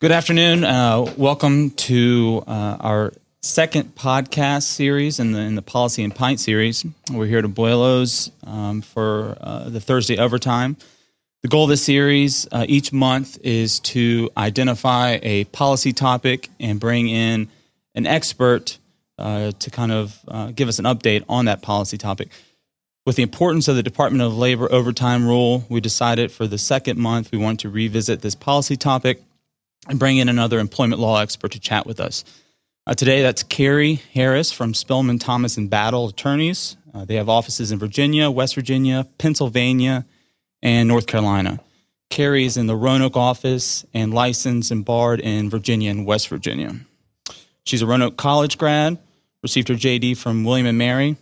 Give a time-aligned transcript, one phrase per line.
[0.00, 0.62] Good afternoon.
[0.62, 6.38] Uh, welcome to uh, our second podcast series in the in the Policy and Pint
[6.38, 6.86] series.
[7.10, 10.76] We're here at Abuelos um, for uh, the Thursday overtime.
[11.42, 16.78] The goal of this series uh, each month is to identify a policy topic and
[16.78, 17.48] bring in
[17.96, 18.78] an expert
[19.18, 22.28] uh, to kind of uh, give us an update on that policy topic.
[23.04, 27.00] With the importance of the Department of Labor overtime rule, we decided for the second
[27.00, 29.22] month we want to revisit this policy topic
[29.88, 32.24] and bring in another employment law expert to chat with us.
[32.86, 36.76] Uh, today, that's Carrie Harris from Spilman Thomas and Battle Attorneys.
[36.94, 40.06] Uh, they have offices in Virginia, West Virginia, Pennsylvania,
[40.62, 41.60] and North Carolina.
[42.10, 46.74] Carrie is in the Roanoke office and licensed and barred in Virginia and West Virginia.
[47.64, 48.98] She's a Roanoke College grad,
[49.42, 51.16] received her JD from William and Mary.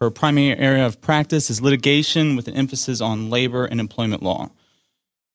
[0.00, 4.50] Her primary area of practice is litigation with an emphasis on labor and employment law.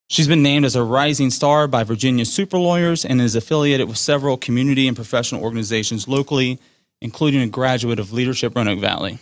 [0.08, 3.98] She's been named as a rising star by Virginia super lawyers and is affiliated with
[3.98, 6.60] several community and professional organizations locally,
[7.02, 9.18] including a graduate of Leadership Roanoke Valley.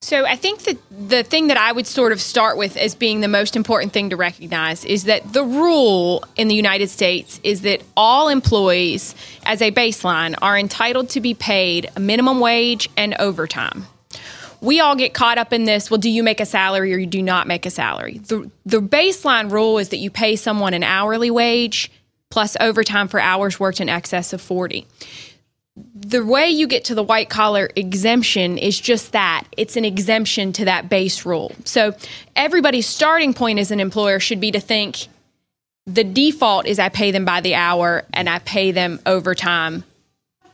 [0.00, 3.20] So I think that the thing that I would sort of start with as being
[3.20, 7.62] the most important thing to recognize is that the rule in the United States is
[7.62, 9.14] that all employees,
[9.46, 13.86] as a baseline, are entitled to be paid a minimum wage and overtime.
[14.60, 15.88] We all get caught up in this.
[15.88, 18.18] Well, do you make a salary or you do not make a salary?
[18.18, 21.90] The, the baseline rule is that you pay someone an hourly wage
[22.32, 24.86] plus overtime for hours worked in excess of 40.
[25.94, 30.54] The way you get to the white collar exemption is just that it's an exemption
[30.54, 31.52] to that base rule.
[31.66, 31.94] So
[32.34, 35.08] everybody's starting point as an employer should be to think
[35.86, 39.84] the default is I pay them by the hour and I pay them overtime.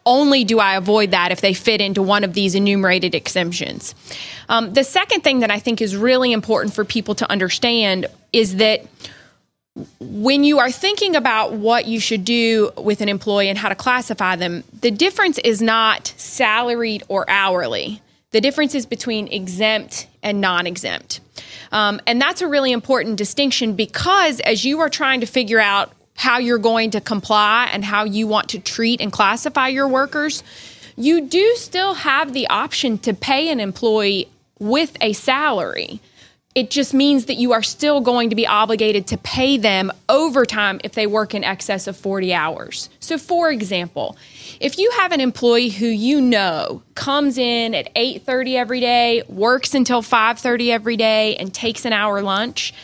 [0.05, 3.95] Only do I avoid that if they fit into one of these enumerated exemptions.
[4.49, 8.57] Um, the second thing that I think is really important for people to understand is
[8.57, 8.85] that
[10.01, 13.75] when you are thinking about what you should do with an employee and how to
[13.75, 18.03] classify them, the difference is not salaried or hourly.
[18.31, 21.21] The difference is between exempt and non exempt.
[21.73, 25.93] Um, and that's a really important distinction because as you are trying to figure out
[26.17, 30.43] how you're going to comply and how you want to treat and classify your workers,
[30.97, 34.29] you do still have the option to pay an employee
[34.59, 36.01] with a salary
[36.55, 40.81] it just means that you are still going to be obligated to pay them overtime
[40.83, 42.89] if they work in excess of 40 hours.
[43.01, 44.17] So, for example,
[44.59, 49.75] if you have an employee who you know comes in at 8:30 every day, works
[49.75, 52.75] until 5:30 every day and takes an hour lunch,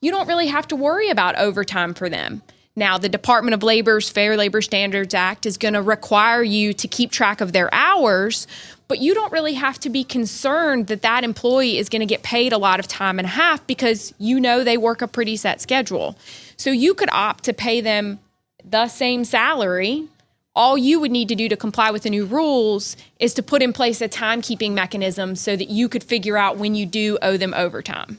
[0.00, 2.42] you don't really have to worry about overtime for them.
[2.78, 6.86] Now, the Department of Labor's Fair Labor Standards Act is going to require you to
[6.86, 8.46] keep track of their hours,
[8.88, 12.22] but you don't really have to be concerned that that employee is going to get
[12.22, 15.36] paid a lot of time and a half because you know they work a pretty
[15.36, 16.16] set schedule.
[16.56, 18.20] So you could opt to pay them
[18.64, 20.08] the same salary.
[20.54, 23.62] All you would need to do to comply with the new rules is to put
[23.62, 27.36] in place a timekeeping mechanism so that you could figure out when you do owe
[27.36, 28.18] them overtime.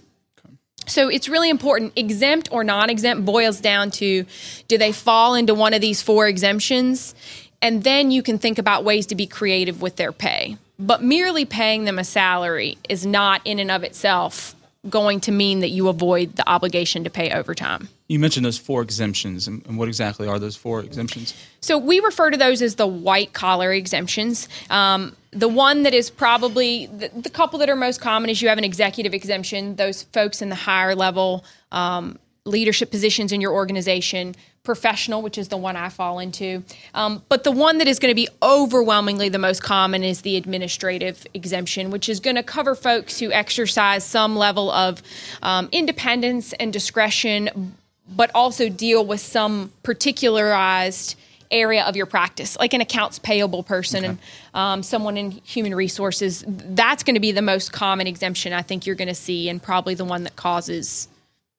[0.86, 1.94] So it's really important.
[1.96, 4.26] Exempt or non exempt boils down to
[4.68, 7.16] do they fall into one of these four exemptions?
[7.62, 10.58] And then you can think about ways to be creative with their pay.
[10.80, 14.56] But merely paying them a salary is not in and of itself
[14.90, 17.90] going to mean that you avoid the obligation to pay overtime.
[18.08, 21.34] You mentioned those four exemptions, and, what exactly are those four exemptions?
[21.60, 24.48] So we refer to those as the white collar exemptions.
[24.70, 28.48] Um, the one that is probably the, the, couple that are most common is you
[28.48, 29.76] have an executive exemption.
[29.76, 35.50] Those folks in the higher level um, leadership positions in your organization, professional, which is
[35.50, 36.64] the one I fall into.
[36.94, 40.36] Um, but the one that is going to be overwhelmingly the most common is the
[40.38, 45.02] administrative exemption, which is going to cover folks who exercise some level of
[45.42, 47.76] um, independence and discretion
[48.16, 51.16] but also deal with some particularized
[51.50, 54.08] area of your practice, like an accounts payable person okay.
[54.08, 54.20] and
[54.54, 56.44] um, someone in human resources.
[56.48, 59.62] That's going to be the most common exemption I think you're going to see, and
[59.62, 61.08] probably the one that causes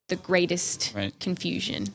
[0.08, 1.18] the greatest right.
[1.20, 1.86] confusion.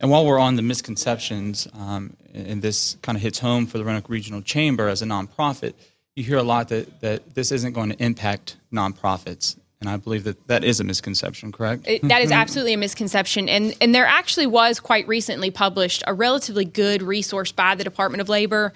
[0.00, 3.84] And while we're on the misconceptions, um, and this kind of hits home for the
[3.84, 5.74] Roanoke Regional Chamber as a nonprofit,
[6.16, 9.56] you hear a lot that, that this isn't going to impact nonprofits.
[9.80, 11.86] And I believe that that is a misconception, correct?
[11.86, 13.48] It, that is absolutely a misconception.
[13.48, 18.20] And, and there actually was quite recently published a relatively good resource by the Department
[18.20, 18.72] of Labor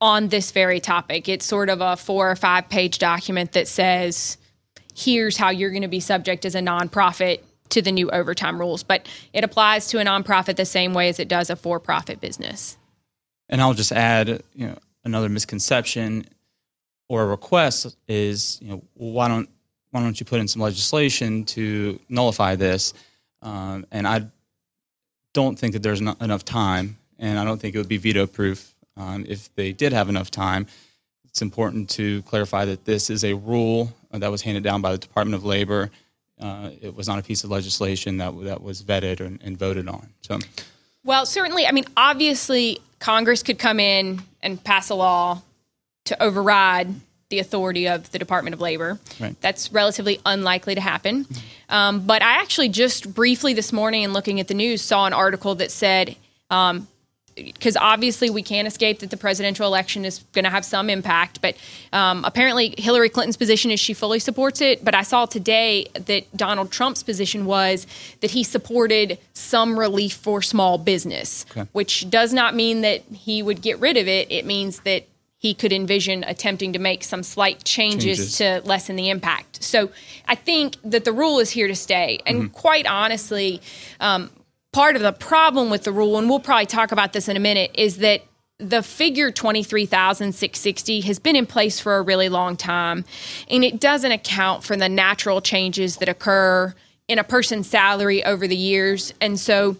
[0.00, 1.28] on this very topic.
[1.28, 4.38] It's sort of a four or five page document that says,
[4.94, 7.40] here's how you're going to be subject as a nonprofit
[7.70, 8.82] to the new overtime rules.
[8.82, 12.20] But it applies to a nonprofit the same way as it does a for profit
[12.20, 12.76] business.
[13.48, 16.26] And I'll just add, you know, another misconception
[17.08, 19.48] or request is, you know, why don't
[19.90, 22.92] why don't you put in some legislation to nullify this?
[23.40, 24.26] Um, and I
[25.32, 28.26] don't think that there's not enough time, and I don't think it would be veto
[28.26, 30.66] proof um, if they did have enough time.
[31.24, 34.98] It's important to clarify that this is a rule that was handed down by the
[34.98, 35.90] Department of Labor.
[36.40, 39.88] Uh, it was not a piece of legislation that that was vetted and, and voted
[39.88, 40.08] on.
[40.20, 40.38] So,
[41.04, 45.42] well, certainly, I mean, obviously, Congress could come in and pass a law
[46.04, 46.88] to override
[47.28, 48.98] the authority of the Department of Labor.
[49.18, 49.34] Right.
[49.40, 51.26] That's relatively unlikely to happen.
[51.68, 55.12] Um, but I actually just briefly this morning, in looking at the news, saw an
[55.12, 56.16] article that said,
[56.50, 56.86] um,
[57.36, 61.40] because obviously we can't escape that the presidential election is going to have some impact.
[61.42, 61.56] But
[61.92, 64.84] um, apparently, Hillary Clinton's position is she fully supports it.
[64.84, 67.86] But I saw today that Donald Trump's position was
[68.20, 71.68] that he supported some relief for small business, okay.
[71.72, 74.30] which does not mean that he would get rid of it.
[74.30, 75.06] It means that
[75.38, 79.62] he could envision attempting to make some slight changes, changes, to lessen the impact.
[79.62, 79.90] So
[80.26, 82.18] I think that the rule is here to stay.
[82.24, 82.54] And mm-hmm.
[82.54, 83.60] quite honestly,
[84.00, 84.30] um,
[84.76, 87.40] part of the problem with the rule, and we'll probably talk about this in a
[87.40, 88.22] minute, is that
[88.58, 93.06] the figure 23,660 has been in place for a really long time,
[93.48, 96.74] and it doesn't account for the natural changes that occur
[97.08, 99.14] in a person's salary over the years.
[99.18, 99.78] And so,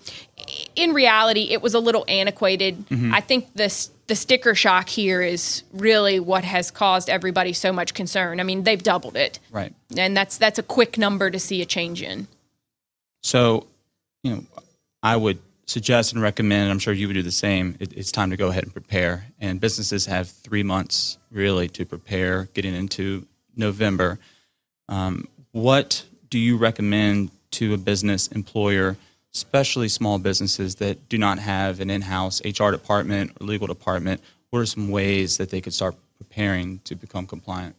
[0.74, 2.88] in reality, it was a little antiquated.
[2.88, 3.12] Mm-hmm.
[3.12, 7.92] I think this the sticker shock here is really what has caused everybody so much
[7.92, 8.40] concern.
[8.40, 9.74] I mean, they've doubled it, right?
[9.94, 12.28] And that's that's a quick number to see a change in.
[13.22, 13.66] So,
[14.22, 14.44] you know,
[15.02, 17.76] I would suggest and recommend, I'm sure you would do the same.
[17.80, 19.26] It, it's time to go ahead and prepare.
[19.40, 23.26] And businesses have three months really to prepare, getting into
[23.56, 24.18] November.
[24.88, 28.96] Um, what do you recommend to a business employer?
[29.36, 34.60] especially small businesses that do not have an in-house HR department or legal department, what
[34.60, 37.76] are some ways that they could start preparing to become compliant?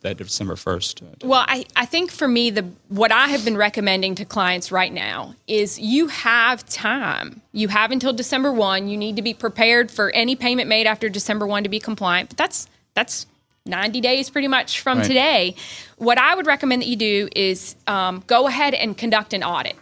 [0.00, 1.24] That December 1st?
[1.24, 4.92] Well, I, I think for me, the what I have been recommending to clients right
[4.92, 7.40] now is you have time.
[7.52, 8.88] You have until December 1.
[8.88, 12.30] You need to be prepared for any payment made after December 1 to be compliant.
[12.30, 13.26] But that's that's
[13.64, 15.06] 90 days pretty much from right.
[15.06, 15.54] today.
[15.96, 19.76] What I would recommend that you do is um, go ahead and conduct an audit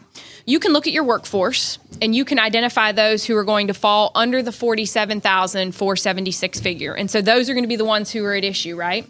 [0.51, 3.75] you can look at your workforce and you can identify those who are going to
[3.75, 6.95] fall under the 47,476 figure.
[6.95, 9.09] And so those are going to be the ones who are at issue, right?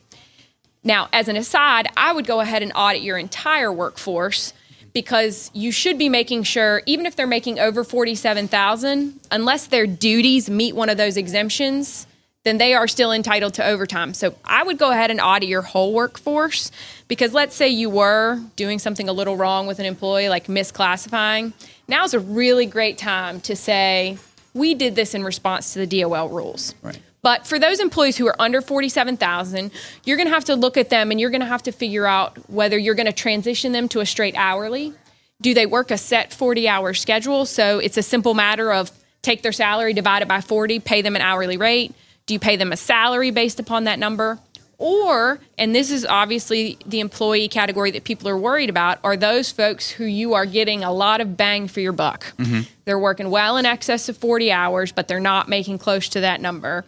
[0.82, 4.52] Now, as an aside, I would go ahead and audit your entire workforce
[4.92, 10.50] because you should be making sure even if they're making over 47,000, unless their duties
[10.50, 12.06] meet one of those exemptions,
[12.44, 14.14] then they are still entitled to overtime.
[14.14, 16.72] So I would go ahead and audit your whole workforce
[17.06, 21.52] because let's say you were doing something a little wrong with an employee, like misclassifying.
[21.86, 24.16] Now is a really great time to say,
[24.54, 26.74] we did this in response to the DOL rules.
[26.82, 26.98] Right.
[27.22, 29.70] But for those employees who are under 47,000,
[30.04, 32.06] you're going to have to look at them and you're going to have to figure
[32.06, 34.94] out whether you're going to transition them to a straight hourly.
[35.40, 37.46] Do they work a set 40 hour schedule?
[37.46, 38.90] So it's a simple matter of
[39.22, 41.94] take their salary, divide it by 40, pay them an hourly rate
[42.30, 44.38] do you pay them a salary based upon that number?
[44.80, 49.52] Or, and this is obviously the employee category that people are worried about, are those
[49.52, 52.32] folks who you are getting a lot of bang for your buck.
[52.38, 52.62] Mm-hmm.
[52.86, 56.40] They're working well in excess of 40 hours, but they're not making close to that
[56.40, 56.86] number.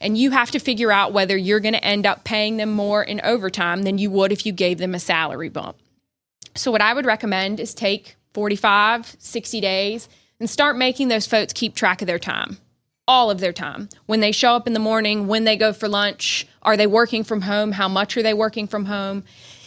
[0.00, 3.04] And you have to figure out whether you're going to end up paying them more
[3.04, 5.76] in overtime than you would if you gave them a salary bump.
[6.56, 10.08] So, what I would recommend is take 45, 60 days,
[10.40, 12.58] and start making those folks keep track of their time,
[13.08, 13.88] all of their time.
[14.06, 17.24] When they show up in the morning, when they go for lunch, are they working
[17.24, 17.72] from home?
[17.72, 19.24] How much are they working from home?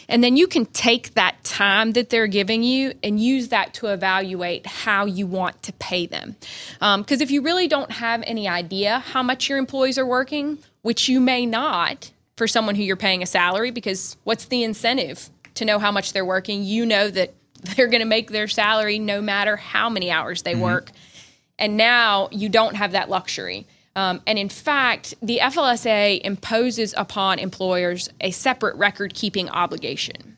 [0.07, 3.87] And then you can take that time that they're giving you and use that to
[3.87, 6.35] evaluate how you want to pay them.
[6.73, 10.59] Because um, if you really don't have any idea how much your employees are working,
[10.81, 15.29] which you may not for someone who you're paying a salary, because what's the incentive
[15.55, 16.63] to know how much they're working?
[16.63, 17.33] You know that
[17.75, 20.61] they're going to make their salary no matter how many hours they mm-hmm.
[20.61, 20.91] work.
[21.61, 23.67] And now you don't have that luxury.
[23.95, 30.37] Um, and in fact, the FLSA imposes upon employers a separate record keeping obligation.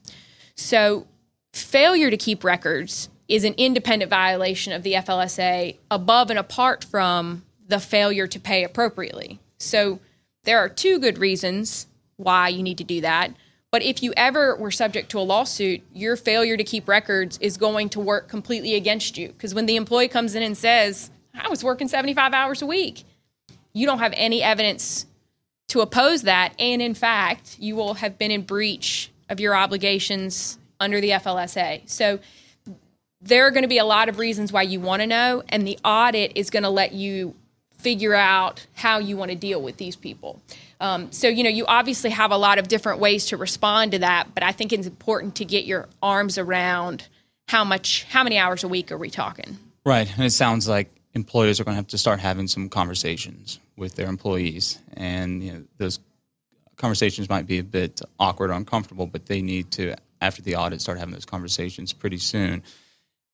[0.55, 1.07] So,
[1.53, 7.43] failure to keep records is an independent violation of the FLSA above and apart from
[7.67, 9.39] the failure to pay appropriately.
[9.59, 9.99] So,
[10.43, 11.87] there are two good reasons
[12.17, 13.31] why you need to do that.
[13.73, 17.57] But if you ever were subject to a lawsuit, your failure to keep records is
[17.57, 19.29] going to work completely against you.
[19.29, 23.03] Because when the employee comes in and says, I was working 75 hours a week,
[23.73, 25.07] you don't have any evidence
[25.69, 26.53] to oppose that.
[26.59, 31.89] And in fact, you will have been in breach of your obligations under the FLSA.
[31.89, 32.19] So
[33.21, 35.65] there are going to be a lot of reasons why you want to know, and
[35.65, 37.33] the audit is going to let you
[37.83, 40.41] figure out how you want to deal with these people.
[40.79, 43.99] Um, so, you know, you obviously have a lot of different ways to respond to
[43.99, 47.07] that, but I think it's important to get your arms around
[47.47, 49.57] how much, how many hours a week are we talking?
[49.85, 50.11] Right.
[50.15, 53.95] And it sounds like employers are going to have to start having some conversations with
[53.95, 55.99] their employees, and you know, those
[56.77, 60.81] conversations might be a bit awkward or uncomfortable, but they need to, after the audit,
[60.81, 62.63] start having those conversations pretty soon.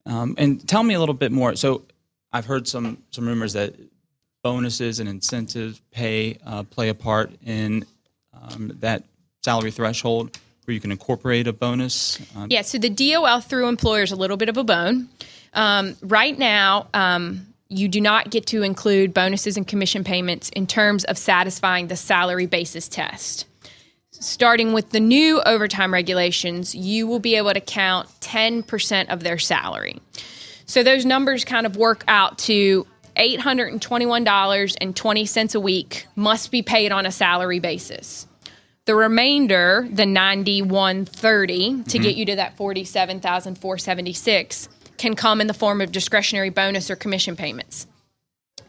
[0.06, 1.56] Um, and tell me a little bit more.
[1.56, 1.84] So,
[2.32, 3.76] I've heard some some rumors that
[4.44, 7.86] bonuses and incentive pay uh, play a part in
[8.34, 9.04] um, that
[9.44, 12.20] salary threshold where you can incorporate a bonus?
[12.36, 15.10] Um, yeah, so the DOL threw employers a little bit of a bone.
[15.54, 20.68] Um, right now, um, you do not get to include bonuses and commission payments in
[20.68, 23.46] terms of satisfying the salary basis test.
[24.12, 29.38] Starting with the new overtime regulations, you will be able to count 10% of their
[29.38, 30.00] salary.
[30.66, 32.86] So those numbers kind of work out to
[33.20, 38.26] $821.20 a week must be paid on a salary basis.
[38.86, 42.02] The remainder, the 9130 to mm-hmm.
[42.02, 47.36] get you to that 47,476 can come in the form of discretionary bonus or commission
[47.36, 47.88] payments.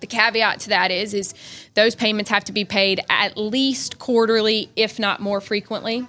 [0.00, 1.34] The caveat to that is is
[1.74, 6.06] those payments have to be paid at least quarterly, if not more frequently.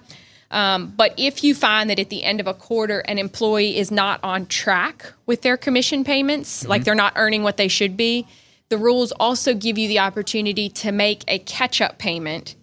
[0.51, 3.89] Um, but if you find that at the end of a quarter an employee is
[3.89, 6.69] not on track with their commission payments, mm-hmm.
[6.69, 8.27] like they're not earning what they should be,
[8.69, 12.55] the rules also give you the opportunity to make a catch up payment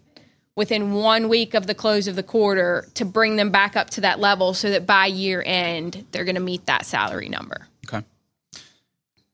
[0.55, 4.01] within one week of the close of the quarter to bring them back up to
[4.01, 7.67] that level so that by year end they're going to meet that salary number.
[7.87, 8.05] Okay.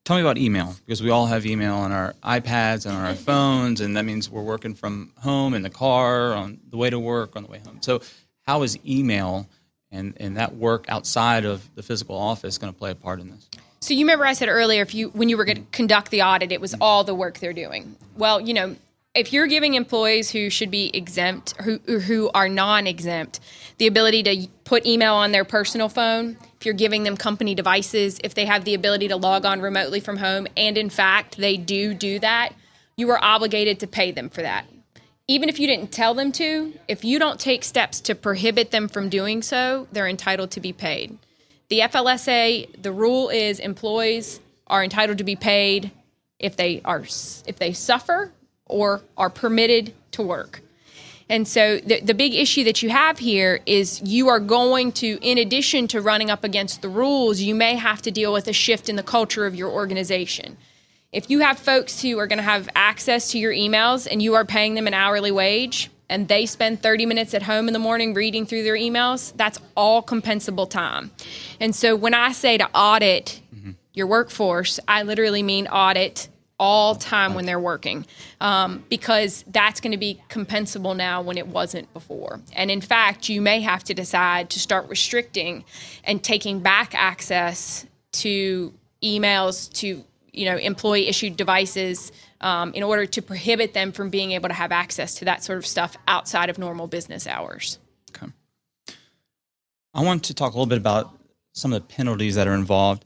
[0.04, 3.14] Tell me about email because we all have email on our iPads and on our
[3.16, 6.98] phones, and that means we're working from home in the car, on the way to
[6.98, 7.78] work, on the way home.
[7.80, 8.00] So,
[8.46, 9.46] how is email
[9.90, 13.30] and, and that work outside of the physical office going to play a part in
[13.30, 13.48] this?
[13.80, 16.22] So you remember I said earlier, if you when you were going to conduct the
[16.22, 16.82] audit, it was mm-hmm.
[16.82, 17.96] all the work they're doing.
[18.16, 18.76] Well, you know,
[19.16, 23.40] if you're giving employees who should be exempt who who are non-exempt
[23.78, 28.20] the ability to put email on their personal phone if you're giving them company devices
[28.22, 31.56] if they have the ability to log on remotely from home and in fact they
[31.56, 32.52] do do that
[32.96, 34.66] you are obligated to pay them for that
[35.28, 38.88] even if you didn't tell them to if you don't take steps to prohibit them
[38.88, 41.18] from doing so they're entitled to be paid
[41.68, 45.90] the FLSA the rule is employees are entitled to be paid
[46.38, 47.00] if they are
[47.46, 48.32] if they suffer
[48.66, 50.60] or are permitted to work.
[51.28, 55.18] And so the, the big issue that you have here is you are going to,
[55.22, 58.52] in addition to running up against the rules, you may have to deal with a
[58.52, 60.56] shift in the culture of your organization.
[61.16, 64.34] If you have folks who are going to have access to your emails and you
[64.34, 67.78] are paying them an hourly wage and they spend 30 minutes at home in the
[67.78, 71.10] morning reading through their emails, that's all compensable time.
[71.58, 73.70] And so when I say to audit mm-hmm.
[73.94, 76.28] your workforce, I literally mean audit
[76.60, 78.04] all time when they're working
[78.42, 82.40] um, because that's going to be compensable now when it wasn't before.
[82.52, 85.64] And in fact, you may have to decide to start restricting
[86.04, 90.04] and taking back access to emails to
[90.36, 94.54] you know employee issued devices um, in order to prohibit them from being able to
[94.54, 97.78] have access to that sort of stuff outside of normal business hours.
[98.10, 98.30] Okay.
[99.94, 101.16] I want to talk a little bit about
[101.52, 103.04] some of the penalties that are involved.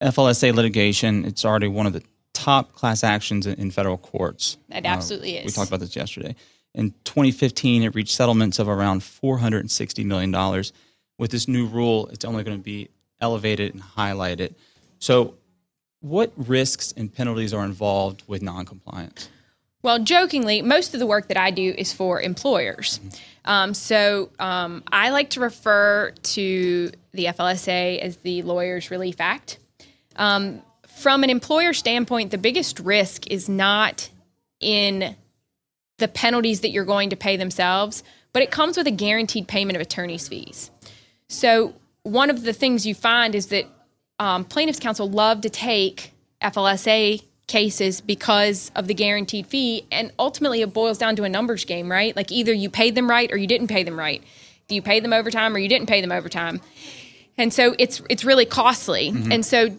[0.00, 2.02] FLSA litigation, it's already one of the
[2.32, 4.58] top class actions in federal courts.
[4.70, 5.46] It uh, absolutely uh, is.
[5.46, 6.36] We talked about this yesterday.
[6.74, 10.64] In 2015, it reached settlements of around $460 million.
[11.18, 12.90] With this new rule, it's only going to be
[13.20, 14.54] elevated and highlighted.
[15.00, 15.34] So,
[16.00, 19.28] what risks and penalties are involved with noncompliance?
[19.82, 23.00] Well, jokingly, most of the work that I do is for employers.
[23.44, 29.58] Um, so um, I like to refer to the FLSA as the Lawyers Relief Act.
[30.16, 34.10] Um, from an employer standpoint, the biggest risk is not
[34.58, 35.16] in
[35.98, 38.02] the penalties that you're going to pay themselves,
[38.32, 40.70] but it comes with a guaranteed payment of attorney's fees.
[41.28, 43.66] So one of the things you find is that
[44.18, 50.60] um, plaintiffs' counsel love to take FLSA cases because of the guaranteed fee, and ultimately
[50.60, 52.14] it boils down to a numbers game, right?
[52.14, 54.22] Like either you paid them right or you didn't pay them right.
[54.68, 56.60] Do you paid them overtime or you didn't pay them overtime,
[57.36, 59.10] and so it's it's really costly.
[59.10, 59.32] Mm-hmm.
[59.32, 59.76] And so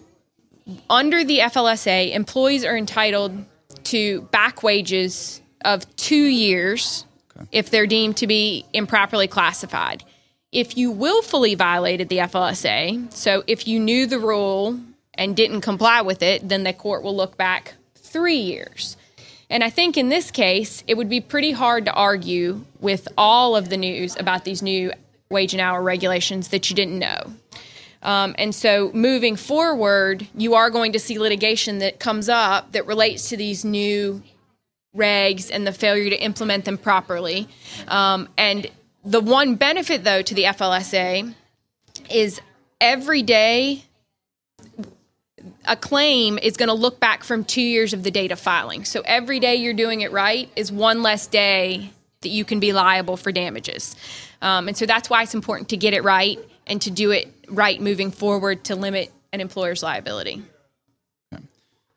[0.88, 3.44] under the FLSA, employees are entitled
[3.84, 7.04] to back wages of two years
[7.36, 7.46] okay.
[7.52, 10.04] if they're deemed to be improperly classified.
[10.52, 14.80] If you willfully violated the FLSA, so if you knew the rule
[15.14, 18.96] and didn't comply with it, then the court will look back three years.
[19.48, 23.54] And I think in this case, it would be pretty hard to argue with all
[23.54, 24.92] of the news about these new
[25.30, 27.32] wage and hour regulations that you didn't know.
[28.02, 32.86] Um, and so moving forward, you are going to see litigation that comes up that
[32.86, 34.20] relates to these new
[34.96, 37.46] regs and the failure to implement them properly.
[37.86, 38.68] Um, and
[39.04, 41.34] the one benefit, though, to the FLSA
[42.10, 42.40] is
[42.80, 43.84] every day
[45.66, 48.84] a claim is going to look back from two years of the date of filing.
[48.84, 51.90] So every day you're doing it right is one less day
[52.22, 53.96] that you can be liable for damages.
[54.42, 57.32] Um, and so that's why it's important to get it right and to do it
[57.48, 60.42] right moving forward to limit an employer's liability.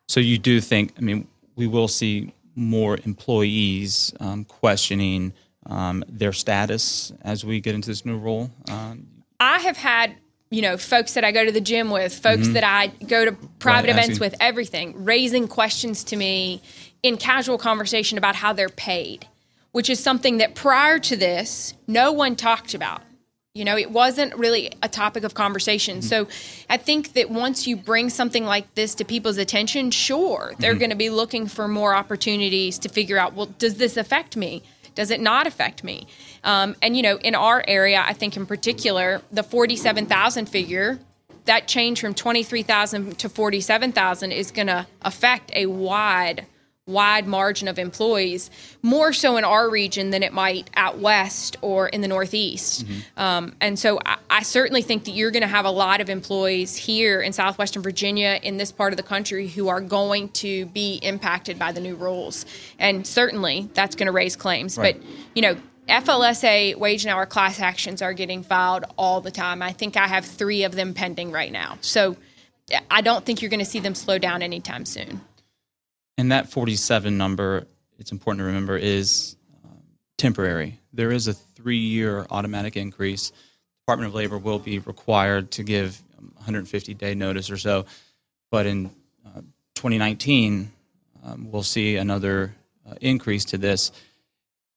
[0.07, 5.33] So you do think, I mean, we will see more employees um, questioning
[5.65, 8.51] um, their status as we get into this new role?
[8.69, 9.07] Um,
[9.39, 10.15] I have had
[10.49, 12.53] you know folks that I go to the gym with, folks mm-hmm.
[12.53, 16.61] that I go to private right, events with, everything raising questions to me
[17.01, 19.27] in casual conversation about how they're paid,
[19.71, 23.01] which is something that prior to this no one talked about.
[23.55, 25.99] You know, it wasn't really a topic of conversation.
[25.99, 26.07] Mm-hmm.
[26.07, 26.27] So
[26.71, 30.79] I think that once you bring something like this to people's attention, sure, they're mm-hmm.
[30.79, 34.63] going to be looking for more opportunities to figure out, well, does this affect me?
[34.95, 36.07] Does it not affect me?
[36.43, 40.99] Um, and, you know, in our area, I think in particular, the 47,000 figure,
[41.45, 46.45] that change from 23,000 to 47,000 is going to affect a wide
[46.85, 48.49] wide margin of employees,
[48.81, 52.85] more so in our region than it might out west or in the Northeast.
[52.85, 53.19] Mm-hmm.
[53.19, 56.09] Um, and so I, I, certainly think that you're going to have a lot of
[56.09, 60.65] employees here in Southwestern Virginia, in this part of the country, who are going to
[60.67, 62.45] be impacted by the new rules.
[62.77, 64.77] And certainly that's going to raise claims.
[64.77, 64.99] Right.
[64.99, 65.55] But, you know,
[65.87, 69.61] FLSA wage and hour class actions are getting filed all the time.
[69.61, 71.77] I think I have three of them pending right now.
[71.79, 72.17] So
[72.91, 75.21] I don't think you're going to see them slow down anytime soon.
[76.17, 79.69] And that 47 number, it's important to remember, is uh,
[80.17, 80.79] temporary.
[80.93, 83.31] There is a three year automatic increase.
[83.81, 87.85] Department of Labor will be required to give 150 day notice or so.
[88.51, 88.91] But in
[89.25, 89.41] uh,
[89.75, 90.71] 2019,
[91.23, 92.53] um, we'll see another
[92.89, 93.91] uh, increase to this.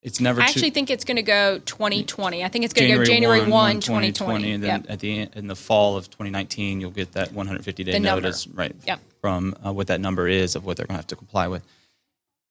[0.02, 0.40] It's never.
[0.40, 2.44] I actually think it's going to go 2020.
[2.44, 4.12] I think it's going to go January 1, 1 2020.
[4.12, 4.90] 2020 and then yep.
[4.90, 8.74] at the in the fall of 2019, you'll get that 150 day notice, right?
[8.86, 9.00] Yep.
[9.26, 11.64] From uh, what that number is of what they're going to have to comply with.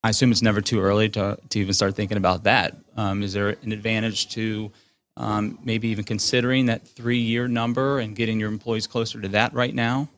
[0.03, 2.75] I assume it's never too early to to even start thinking about that.
[2.97, 4.73] Um, is there an advantage to
[5.15, 9.53] um, maybe even considering that three year number and getting your employees closer to that
[9.53, 10.09] right now?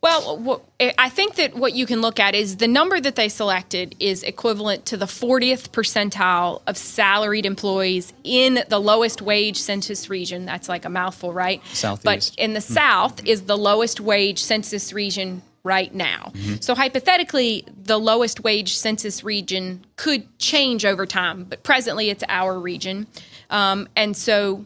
[0.00, 0.62] Well,
[0.96, 4.22] I think that what you can look at is the number that they selected is
[4.22, 10.46] equivalent to the 40th percentile of salaried employees in the lowest wage census region.
[10.46, 11.60] That's like a mouthful, right?
[11.72, 12.04] Southeast.
[12.04, 12.74] But in the mm-hmm.
[12.74, 16.32] South is the lowest wage census region right now.
[16.34, 16.56] Mm-hmm.
[16.60, 22.58] So hypothetically, the lowest wage census region could change over time, but presently it's our
[22.58, 23.06] region.
[23.50, 24.64] Um, and so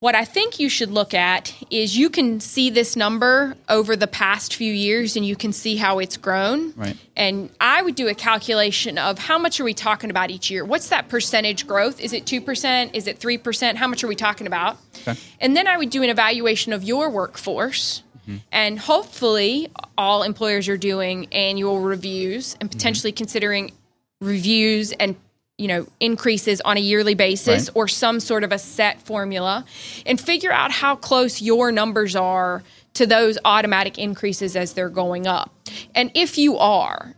[0.00, 4.06] what I think you should look at is you can see this number over the
[4.06, 6.72] past few years and you can see how it's grown.
[6.76, 6.96] Right.
[7.16, 10.64] And I would do a calculation of how much are we talking about each year?
[10.64, 12.00] What's that percentage growth?
[12.00, 12.94] Is it 2%?
[12.94, 13.74] Is it 3%?
[13.74, 14.78] How much are we talking about?
[15.00, 15.18] Okay.
[15.40, 18.04] And then I would do an evaluation of your workforce.
[18.28, 18.36] Mm-hmm.
[18.52, 23.16] And hopefully, all employers are doing annual reviews and potentially mm-hmm.
[23.16, 23.72] considering
[24.20, 25.16] reviews and
[25.56, 27.76] you know increases on a yearly basis right.
[27.76, 29.64] or some sort of a set formula
[30.06, 32.62] and figure out how close your numbers are
[32.94, 35.54] to those automatic increases as they're going up
[35.94, 37.14] and if you are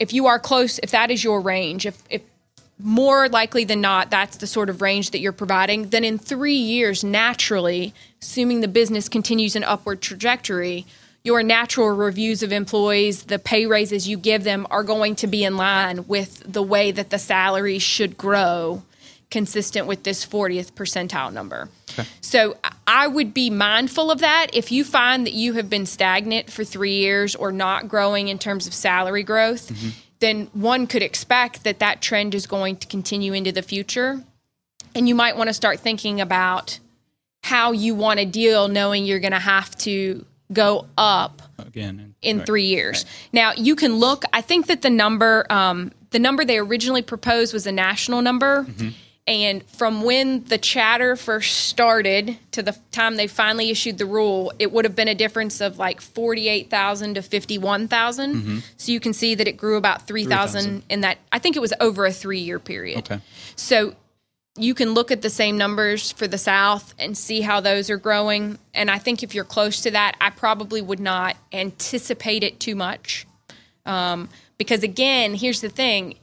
[0.00, 2.22] if you are close if that is your range if if
[2.82, 5.90] more likely than not, that's the sort of range that you're providing.
[5.90, 10.86] Then in three years, naturally, assuming the business continues an upward trajectory,
[11.22, 15.44] your natural reviews of employees, the pay raises you give them are going to be
[15.44, 18.82] in line with the way that the salary should grow,
[19.30, 21.68] consistent with this 40th percentile number.
[21.92, 22.08] Okay.
[22.20, 24.48] So I would be mindful of that.
[24.52, 28.38] If you find that you have been stagnant for three years or not growing in
[28.38, 29.90] terms of salary growth, mm-hmm.
[30.20, 34.22] Then one could expect that that trend is going to continue into the future.
[34.94, 36.78] And you might want to start thinking about
[37.42, 42.38] how you want to deal knowing you're going to have to go up again in
[42.38, 42.46] right.
[42.46, 43.04] three years.
[43.04, 43.28] Right.
[43.32, 44.24] Now you can look.
[44.32, 48.64] I think that the number, um, the number they originally proposed was a national number.
[48.64, 48.88] Mm-hmm.
[49.26, 54.52] And from when the chatter first started to the time they finally issued the rule,
[54.58, 58.34] it would have been a difference of like 48,000 to 51,000.
[58.34, 58.58] Mm-hmm.
[58.76, 61.18] So you can see that it grew about 3,000 in that.
[61.30, 62.98] I think it was over a three year period.
[63.10, 63.20] Okay.
[63.56, 63.94] So
[64.56, 67.96] you can look at the same numbers for the South and see how those are
[67.96, 68.58] growing.
[68.74, 72.74] And I think if you're close to that, I probably would not anticipate it too
[72.74, 73.26] much.
[73.86, 74.28] Um,
[74.58, 76.16] because again, here's the thing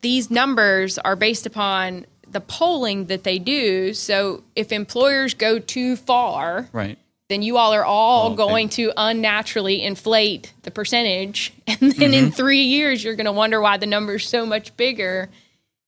[0.00, 3.94] these numbers are based upon the polling that they do.
[3.94, 6.98] So if employers go too far, right.
[7.28, 11.52] then you all are all oh, going to unnaturally inflate the percentage.
[11.66, 12.26] And then mm-hmm.
[12.26, 15.30] in three years, you're going to wonder why the number is so much bigger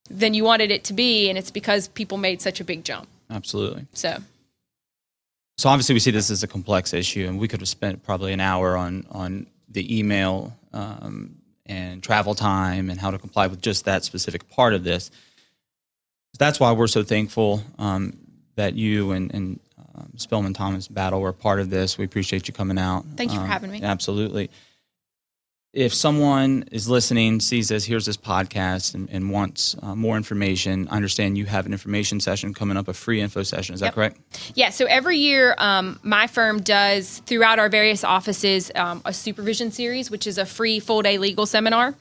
[0.09, 3.09] than you wanted it to be, and it's because people made such a big jump.
[3.31, 3.87] Absolutely.
[3.93, 4.19] So.
[5.59, 8.33] So obviously, we see this as a complex issue, and we could have spent probably
[8.33, 11.39] an hour on on the email um,
[11.69, 15.11] and travel time and how to comply with just that specific part of this.
[16.39, 18.17] That's why we're so thankful um,
[18.57, 19.61] that you and, and
[19.95, 21.97] um, Spilman Thomas Battle were part of this.
[21.97, 23.05] We appreciate you coming out.
[23.17, 23.83] Thank you for um, having me.
[23.83, 24.51] Absolutely
[25.77, 30.89] if someone is listening, sees this, hears this podcast, and, and wants uh, more information,
[30.91, 33.75] I understand you have an information session coming up, a free info session.
[33.75, 33.95] Is that yep.
[33.95, 34.19] correct?
[34.55, 34.71] Yeah.
[34.71, 40.11] So every year, um, my firm does throughout our various offices um, a supervision series,
[40.11, 41.95] which is a free full day legal seminar.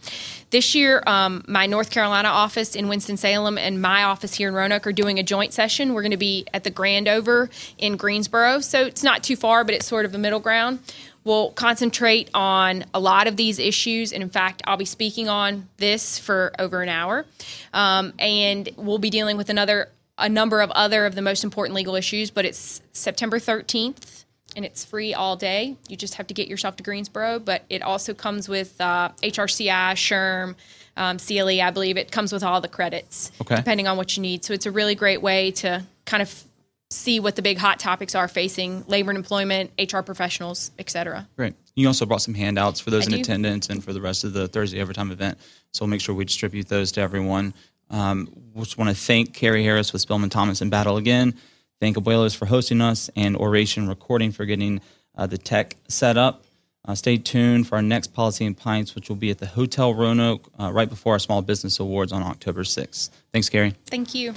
[0.52, 4.54] This year, um, my North Carolina office in Winston Salem and my office here in
[4.54, 5.94] Roanoke are doing a joint session.
[5.94, 9.76] We're going to be at the Grandover in Greensboro, so it's not too far, but
[9.76, 10.80] it's sort of a middle ground
[11.26, 14.14] We'll concentrate on a lot of these issues.
[14.14, 17.26] And in fact, I'll be speaking on this for over an hour.
[17.74, 21.76] Um, and we'll be dealing with another a number of other of the most important
[21.76, 24.24] legal issues, but it's September 13th
[24.56, 25.76] and it's free all day.
[25.90, 29.92] You just have to get yourself to Greensboro, but it also comes with uh, HRCI,
[29.94, 30.56] SHRM,
[30.96, 31.98] um, CLE, I believe.
[31.98, 33.58] It comes with all the credits, okay.
[33.58, 34.46] depending on what you need.
[34.46, 36.44] So it's a really great way to kind of
[36.90, 41.28] see what the big hot topics are facing labor and employment, HR professionals, et cetera.
[41.36, 41.56] Great.
[41.76, 43.22] You also brought some handouts for those I in do.
[43.22, 45.38] attendance and for the rest of the Thursday Overtime event.
[45.72, 47.54] So we'll make sure we distribute those to everyone.
[47.90, 51.36] Um, we just want to thank Carrie Harris with Spilman Thomas and Battle again.
[51.82, 54.80] Thank Abuelos for hosting us and Oration Recording for getting
[55.16, 56.44] uh, the tech set up.
[56.88, 59.94] Uh, stay tuned for our next Policy and Pints, which will be at the Hotel
[59.94, 63.10] Roanoke uh, right before our Small Business Awards on October 6th.
[63.34, 63.74] Thanks, Carrie.
[63.88, 64.36] Thank you.